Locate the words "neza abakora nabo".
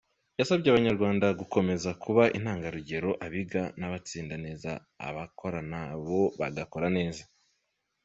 4.45-6.19